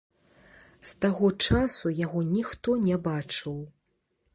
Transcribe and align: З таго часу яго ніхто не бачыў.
З 0.91 0.95
таго 1.05 1.29
часу 1.49 1.93
яго 2.05 2.19
ніхто 2.35 2.69
не 2.91 3.01
бачыў. 3.09 3.57